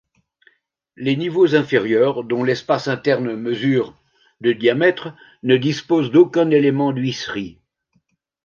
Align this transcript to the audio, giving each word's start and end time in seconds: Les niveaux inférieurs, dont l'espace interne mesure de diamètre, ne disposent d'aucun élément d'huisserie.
Les 0.97 1.15
niveaux 1.15 1.53
inférieurs, 1.53 2.23
dont 2.23 2.43
l'espace 2.43 2.87
interne 2.87 3.35
mesure 3.35 3.95
de 4.39 4.51
diamètre, 4.51 5.13
ne 5.43 5.57
disposent 5.57 6.09
d'aucun 6.09 6.49
élément 6.49 6.91
d'huisserie. 6.91 7.59